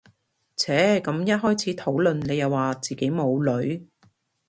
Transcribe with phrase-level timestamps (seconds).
[0.57, 3.87] 唓咁一開始討論你又話自己冇女